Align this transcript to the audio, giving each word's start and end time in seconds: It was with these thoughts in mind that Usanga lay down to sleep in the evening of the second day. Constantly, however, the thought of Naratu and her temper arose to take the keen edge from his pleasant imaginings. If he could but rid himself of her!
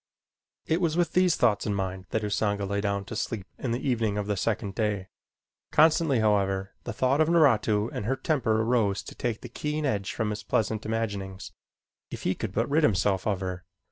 It 0.65 0.81
was 0.81 0.97
with 0.97 1.13
these 1.13 1.35
thoughts 1.35 1.67
in 1.67 1.75
mind 1.75 2.07
that 2.09 2.23
Usanga 2.23 2.65
lay 2.65 2.81
down 2.81 3.05
to 3.05 3.15
sleep 3.15 3.45
in 3.59 3.69
the 3.69 3.87
evening 3.87 4.17
of 4.17 4.25
the 4.25 4.35
second 4.35 4.73
day. 4.73 5.09
Constantly, 5.71 6.17
however, 6.21 6.73
the 6.85 6.91
thought 6.91 7.21
of 7.21 7.29
Naratu 7.29 7.87
and 7.93 8.05
her 8.05 8.15
temper 8.15 8.63
arose 8.63 9.03
to 9.03 9.13
take 9.13 9.41
the 9.41 9.47
keen 9.47 9.85
edge 9.85 10.11
from 10.11 10.31
his 10.31 10.41
pleasant 10.41 10.87
imaginings. 10.87 11.51
If 12.09 12.23
he 12.23 12.33
could 12.33 12.51
but 12.51 12.67
rid 12.67 12.81
himself 12.81 13.27
of 13.27 13.41
her! 13.41 13.63